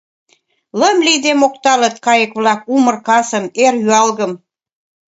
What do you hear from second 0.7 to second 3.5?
Лым лийде мокталыт кайык-влак Умыр касым,